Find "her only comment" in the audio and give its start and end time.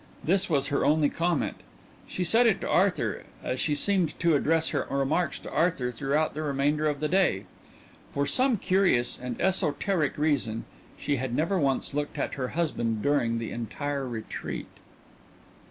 0.69-1.57